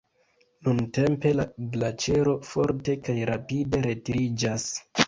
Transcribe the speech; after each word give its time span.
Nuntempe 0.67 1.33
la 1.41 1.45
glaĉero 1.75 2.35
forte 2.55 2.99
kaj 3.07 3.21
rapide 3.33 3.87
retiriĝas. 3.91 4.73